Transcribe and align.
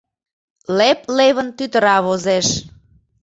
Леп-левын 0.77 1.47
тӱтыра 1.57 1.97
возеш. 2.05 2.47